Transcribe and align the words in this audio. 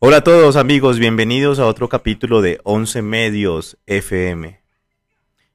Hola 0.00 0.18
a 0.18 0.20
todos 0.22 0.54
amigos, 0.54 1.00
bienvenidos 1.00 1.58
a 1.58 1.66
otro 1.66 1.88
capítulo 1.88 2.40
de 2.40 2.60
11 2.62 3.02
Medios 3.02 3.78
FM. 3.86 4.60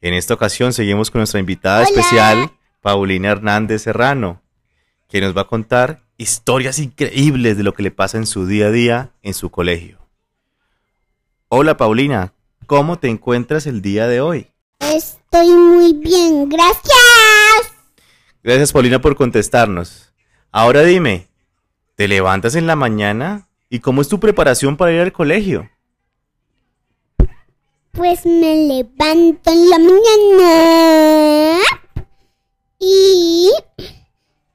En 0.00 0.14
esta 0.14 0.34
ocasión 0.34 0.72
seguimos 0.72 1.10
con 1.10 1.18
nuestra 1.18 1.40
invitada 1.40 1.78
Hola. 1.80 1.88
especial, 1.88 2.52
Paulina 2.80 3.30
Hernández 3.30 3.82
Serrano, 3.82 4.40
que 5.08 5.20
nos 5.20 5.36
va 5.36 5.40
a 5.40 5.48
contar 5.48 6.04
historias 6.18 6.78
increíbles 6.78 7.56
de 7.56 7.64
lo 7.64 7.74
que 7.74 7.82
le 7.82 7.90
pasa 7.90 8.16
en 8.16 8.28
su 8.28 8.46
día 8.46 8.66
a 8.66 8.70
día 8.70 9.10
en 9.22 9.34
su 9.34 9.50
colegio. 9.50 9.98
Hola 11.48 11.76
Paulina, 11.76 12.32
¿cómo 12.68 13.00
te 13.00 13.08
encuentras 13.08 13.66
el 13.66 13.82
día 13.82 14.06
de 14.06 14.20
hoy? 14.20 14.52
Estoy 14.78 15.48
muy 15.48 15.94
bien, 15.94 16.48
gracias. 16.48 16.94
Gracias 18.44 18.72
Paulina 18.72 19.00
por 19.00 19.16
contestarnos. 19.16 20.14
Ahora 20.52 20.84
dime, 20.84 21.26
¿te 21.96 22.06
levantas 22.06 22.54
en 22.54 22.68
la 22.68 22.76
mañana? 22.76 23.47
¿Y 23.70 23.80
cómo 23.80 24.00
es 24.00 24.08
tu 24.08 24.18
preparación 24.18 24.76
para 24.76 24.92
ir 24.92 25.00
al 25.00 25.12
colegio? 25.12 25.70
Pues 27.92 28.24
me 28.24 28.66
levanto 28.66 29.50
en 29.50 29.70
la 29.70 29.78
mañana 29.78 31.58
y 32.78 33.50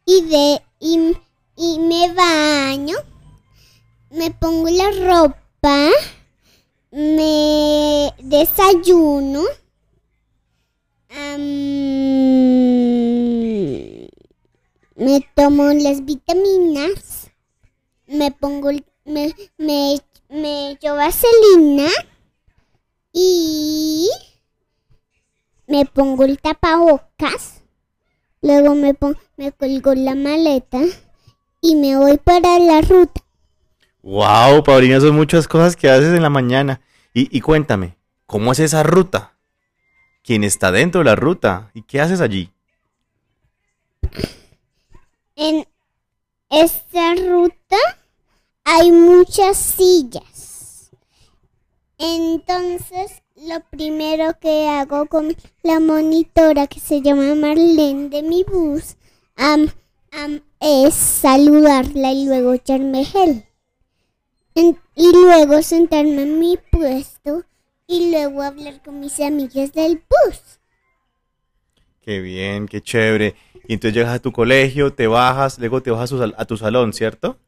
y 0.05 0.21
de 0.21 0.61
y, 0.79 1.17
y 1.57 1.79
me 1.79 2.13
baño, 2.13 2.97
me 4.11 4.31
pongo 4.31 4.69
la 4.69 4.91
ropa, 4.91 5.89
me 6.91 8.13
desayuno. 8.19 9.43
me 14.95 15.21
tomo 15.35 15.65
las 15.73 16.05
vitaminas, 16.05 17.29
me 18.07 18.31
pongo, 18.31 18.69
el- 18.69 18.85
me, 19.05 19.33
me, 19.57 19.99
me 20.29 20.71
echo 20.71 20.95
vaselina 20.95 21.87
y 23.13 24.09
me 25.67 25.85
pongo 25.85 26.23
el 26.23 26.39
tapabocas, 26.39 27.63
luego 28.41 28.75
me, 28.75 28.93
pon- 28.93 29.17
me 29.37 29.51
colgo 29.51 29.93
la 29.95 30.15
maleta 30.15 30.81
y 31.61 31.75
me 31.75 31.97
voy 31.97 32.17
para 32.17 32.59
la 32.59 32.81
ruta. 32.81 33.21
Wow, 34.01 34.63
Paulina, 34.63 34.99
son 34.99 35.15
muchas 35.15 35.47
cosas 35.47 35.75
que 35.75 35.89
haces 35.89 36.13
en 36.13 36.21
la 36.21 36.29
mañana. 36.29 36.81
Y, 37.13 37.35
y 37.35 37.41
cuéntame, 37.41 37.95
¿cómo 38.25 38.51
es 38.51 38.59
esa 38.59 38.83
ruta? 38.83 39.37
¿Quién 40.23 40.43
está 40.43 40.71
dentro 40.71 40.99
de 40.99 41.05
la 41.05 41.15
ruta? 41.15 41.71
¿Y 41.73 41.83
qué 41.83 42.01
haces 42.01 42.21
allí? 42.21 42.51
En 45.35 45.65
esta 46.49 47.13
ruta 47.15 47.77
hay 48.63 48.91
muchas 48.91 49.57
sillas. 49.57 50.91
Entonces, 51.97 53.21
lo 53.35 53.61
primero 53.69 54.37
que 54.39 54.67
hago 54.67 55.05
con 55.07 55.35
la 55.61 55.79
monitora 55.79 56.67
que 56.67 56.79
se 56.79 57.01
llama 57.01 57.35
Marlene 57.35 58.09
de 58.09 58.23
mi 58.23 58.43
bus 58.43 58.95
es 60.59 60.93
saludarla 60.93 62.11
y 62.11 62.25
luego 62.25 62.53
echarme 62.53 63.05
gel. 63.05 63.45
Y 64.55 65.11
luego 65.11 65.61
sentarme 65.61 66.23
en 66.23 66.39
mi 66.39 66.57
puesto 66.71 67.43
y 67.87 68.11
luego 68.11 68.43
hablar 68.43 68.81
con 68.83 68.99
mis 68.99 69.19
amigas 69.19 69.73
del 69.73 69.95
bus. 69.97 70.59
Qué 72.01 72.19
bien, 72.19 72.67
qué 72.67 72.81
chévere. 72.81 73.35
Y 73.67 73.73
entonces 73.73 73.95
llegas 73.95 74.13
a 74.13 74.19
tu 74.19 74.31
colegio, 74.31 74.93
te 74.93 75.07
bajas, 75.07 75.57
luego 75.57 75.81
te 75.81 75.89
vas 75.89 76.11
a 76.37 76.45
tu 76.45 76.57
salón, 76.57 76.93
¿cierto? 76.93 77.39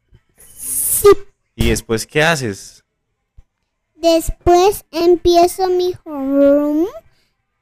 ¿Y 1.54 1.70
después 1.70 2.06
qué 2.06 2.22
haces? 2.22 2.84
Después 3.94 4.84
empiezo 4.90 5.68
mi 5.68 5.94
homeroom, 6.04 6.86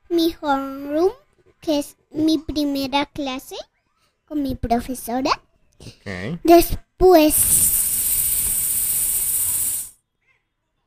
mi 0.09 0.35
homeroom, 0.41 1.13
que 1.61 1.79
es 1.79 1.97
mi 2.11 2.39
primera 2.39 3.07
clase 3.07 3.57
con 4.25 4.43
mi 4.43 4.55
profesora. 4.55 5.31
Después... 6.43 7.63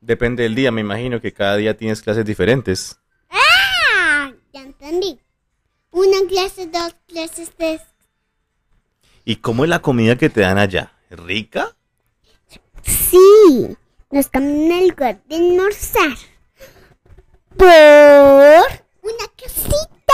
Depende 0.01 0.43
del 0.43 0.55
día, 0.55 0.71
me 0.71 0.81
imagino 0.81 1.19
que 1.21 1.33
cada 1.33 1.55
día 1.57 1.75
tienes 1.75 2.01
clases 2.01 2.25
diferentes. 2.25 2.99
¡Ah! 3.29 4.31
Ya 4.53 4.61
entendí. 4.61 5.19
Una 5.91 6.17
clase, 6.27 6.67
dos 6.67 6.95
clases, 7.07 7.51
tres. 7.57 7.81
¿Y 9.25 9.37
cómo 9.37 9.63
es 9.63 9.69
la 9.69 9.81
comida 9.81 10.17
que 10.17 10.29
te 10.29 10.41
dan 10.41 10.57
allá? 10.57 10.93
¿Es 11.09 11.19
rica? 11.19 11.76
Nos 14.09 14.29
cambian 14.29 14.71
el 14.71 14.89
lugar 14.89 15.21
de 15.25 15.35
almorzar. 15.35 16.17
Por 17.57 17.67
una 17.67 19.27
casita, 19.35 20.13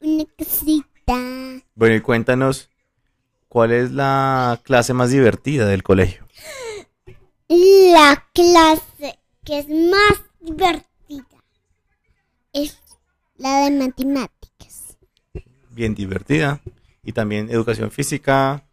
una 0.00 0.24
casita. 0.38 1.62
Bueno, 1.74 1.96
y 1.96 2.00
cuéntanos, 2.00 2.70
¿cuál 3.48 3.72
es 3.72 3.90
la 3.90 4.60
clase 4.62 4.94
más 4.94 5.10
divertida 5.10 5.66
del 5.66 5.82
colegio? 5.82 6.26
La 7.48 8.24
clase 8.32 9.18
que 9.44 9.58
es 9.58 9.68
más 9.68 10.22
divertida 10.40 11.26
es 12.52 12.78
la 13.36 13.64
de 13.64 13.70
matemáticas. 13.72 14.96
Bien 15.70 15.94
divertida. 15.94 16.60
Y 17.02 17.12
también 17.12 17.50
educación 17.50 17.90
física. 17.90 18.64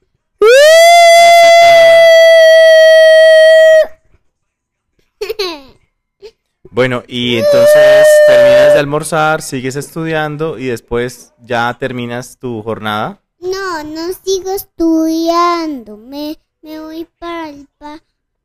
Bueno, 6.81 7.03
y 7.07 7.35
entonces 7.35 8.07
terminas 8.25 8.73
de 8.73 8.79
almorzar, 8.79 9.43
sigues 9.43 9.75
estudiando 9.75 10.57
y 10.57 10.65
después 10.65 11.31
ya 11.37 11.77
terminas 11.77 12.39
tu 12.39 12.63
jornada. 12.63 13.21
No, 13.37 13.83
no 13.83 14.11
sigo 14.25 14.49
estudiando. 14.49 15.95
Me, 15.95 16.39
me 16.63 16.79
voy 16.79 17.07
para 17.19 17.49
el 17.49 17.67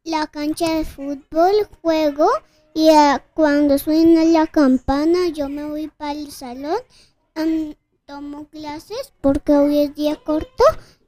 la 0.05 0.27
cancha 0.27 0.71
de 0.75 0.85
fútbol, 0.85 1.67
juego 1.81 2.29
y 2.75 2.91
ah, 2.91 3.25
cuando 3.33 3.79
suena 3.79 4.23
la 4.25 4.47
campana 4.47 5.29
yo 5.29 5.49
me 5.49 5.65
voy 5.65 5.89
para 5.89 6.13
el 6.13 6.31
salón. 6.31 6.77
tomo 8.05 8.49
clases 8.51 9.15
porque 9.23 9.55
hoy 9.55 9.81
es 9.81 9.95
día 9.95 10.17
corto 10.17 10.65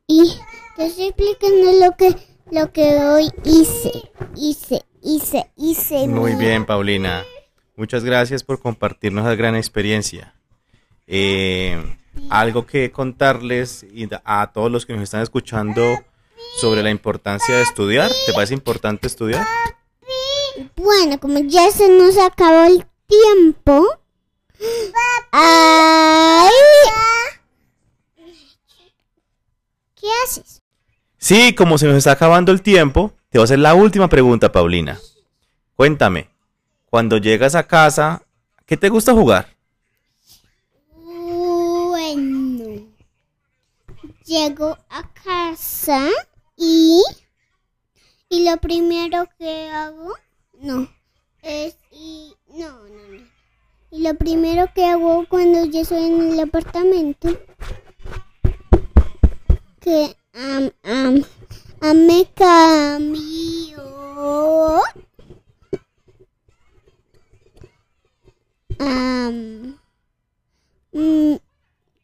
y 0.07 0.33
te 0.77 0.87
estoy 0.87 1.09
explicando 1.09 1.73
lo 1.73 1.95
que 1.95 2.17
lo 2.51 2.73
que 2.73 2.97
hoy 3.05 3.31
hice, 3.45 4.11
hice, 4.35 4.83
hice, 5.09 5.51
hice. 5.57 6.07
Muy 6.07 6.35
bien, 6.35 6.67
Paulina. 6.67 7.25
Muchas 7.77 8.05
gracias 8.05 8.43
por 8.43 8.61
compartirnos 8.61 9.25
la 9.25 9.35
gran 9.35 9.57
experiencia. 9.57 10.35
Eh, 11.07 11.83
algo 12.29 12.67
que 12.67 12.91
contarles 12.91 13.87
a 14.25 14.53
todos 14.53 14.71
los 14.71 14.85
que 14.85 14.93
nos 14.93 15.05
están 15.05 15.23
escuchando 15.23 16.05
sobre 16.61 16.83
la 16.83 16.91
importancia 16.91 17.57
de 17.57 17.63
estudiar. 17.63 18.11
¿Te 18.27 18.33
parece 18.33 18.55
importante 18.55 19.07
estudiar? 19.07 19.47
Bueno, 20.77 21.19
como 21.19 21.39
ya 21.39 21.71
se 21.71 21.89
nos 21.89 22.19
acabó 22.19 22.65
el 22.65 22.85
tiempo. 23.07 23.87
Ay. 25.33 26.51
¿Qué 29.95 30.07
haces? 30.25 30.63
Sí, 31.29 31.55
como 31.55 31.77
se 31.77 31.87
nos 31.87 31.97
está 31.97 32.13
acabando 32.13 32.53
el 32.53 32.63
tiempo, 32.63 33.13
te 33.29 33.37
voy 33.37 33.43
a 33.43 33.45
hacer 33.45 33.59
la 33.59 33.75
última 33.75 34.09
pregunta, 34.09 34.51
Paulina. 34.51 34.99
Cuéntame, 35.77 36.31
cuando 36.87 37.19
llegas 37.19 37.55
a 37.55 37.67
casa, 37.67 38.23
¿qué 38.65 38.79
te 38.79 38.89
gusta 38.89 39.13
jugar? 39.13 39.55
Bueno. 40.91 42.83
Llego 44.25 44.79
a 44.89 45.13
casa 45.23 46.09
y 46.57 47.03
y 48.31 48.49
lo 48.49 48.57
primero 48.57 49.29
que 49.39 49.69
hago 49.69 50.15
no 50.63 50.89
es 51.43 51.77
y 51.93 52.33
no, 52.55 52.71
no, 52.71 53.09
no. 53.11 53.27
Y 53.91 54.01
lo 54.01 54.15
primero 54.15 54.73
que 54.75 54.87
hago 54.87 55.27
cuando 55.29 55.67
yo 55.67 55.83
estoy 55.83 56.07
en 56.07 56.33
el 56.33 56.41
apartamento 56.41 57.39
que 59.79 60.17
am 60.39 60.71
am 60.85 61.25
am, 61.81 62.07
me 62.07 62.25
cambio 62.35 63.83
am 68.79 69.79
mm, 70.93 71.37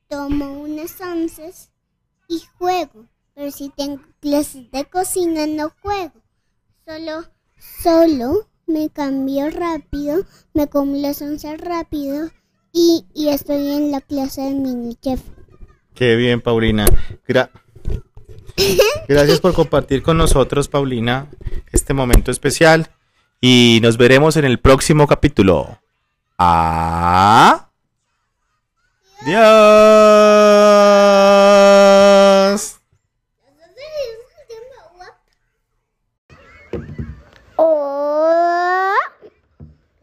tomo 0.08 0.46
unas 0.62 1.00
onces 1.00 1.70
y 2.28 2.42
juego. 2.58 3.06
Pero 3.34 3.50
si 3.50 3.69
tengo 3.69 4.00
clases 4.20 4.70
de 4.70 4.84
cocina 4.84 5.46
no 5.46 5.70
juego. 5.82 6.20
Solo, 6.86 7.25
solo 7.82 8.48
me 8.66 8.90
cambio 8.90 9.50
rápido, 9.50 10.25
me 10.54 10.69
como 10.69 10.96
las 10.96 11.22
rápido 11.58 12.31
y, 12.72 13.06
y 13.14 13.28
estoy 13.28 13.69
en 13.72 13.90
la 13.92 14.00
clase 14.00 14.42
de 14.42 14.50
mini 14.54 14.96
chef. 14.96 15.20
Qué 15.94 16.16
bien, 16.16 16.40
Paulina. 16.40 16.86
Gra- 17.26 17.50
Gracias 19.09 19.41
por 19.41 19.55
compartir 19.55 20.03
con 20.03 20.17
nosotros, 20.17 20.69
Paulina, 20.69 21.29
este 21.73 21.95
momento 21.95 22.31
especial. 22.31 22.91
Y 23.41 23.81
nos 23.83 23.97
veremos 23.97 24.37
en 24.37 24.45
el 24.45 24.59
próximo 24.59 25.06
capítulo. 25.06 25.81
Adiós. 26.39 27.65